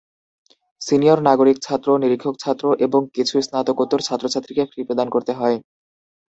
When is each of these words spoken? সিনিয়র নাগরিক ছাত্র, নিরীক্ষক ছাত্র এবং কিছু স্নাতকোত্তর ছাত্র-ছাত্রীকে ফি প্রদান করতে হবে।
সিনিয়র 0.81 1.19
নাগরিক 1.21 1.57
ছাত্র, 1.61 1.89
নিরীক্ষক 2.01 2.35
ছাত্র 2.39 2.65
এবং 2.85 3.01
কিছু 3.15 3.35
স্নাতকোত্তর 3.41 3.99
ছাত্র-ছাত্রীকে 4.07 4.63
ফি 4.71 4.79
প্রদান 4.87 5.07
করতে 5.15 5.31
হবে। 5.33 5.55